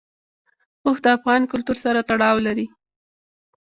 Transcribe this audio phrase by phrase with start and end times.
[0.85, 2.65] اوښ د افغان کلتور سره تړاو لري.